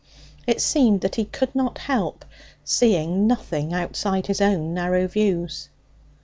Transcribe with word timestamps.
It 0.47 0.59
seemed 0.61 1.01
that 1.01 1.13
he 1.13 1.25
could 1.25 1.53
not 1.53 1.77
help 1.77 2.25
seeing 2.63 3.27
nothing 3.27 3.71
outside 3.71 4.25
his 4.25 4.41
own 4.41 4.73
narrow 4.73 5.05
views. 5.05 5.69